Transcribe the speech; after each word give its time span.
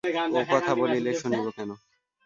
ও 0.31 0.39
কথা 0.51 0.71
বলিলে 0.79 1.11
শুনিব 1.21 1.45
কেন। 1.55 1.69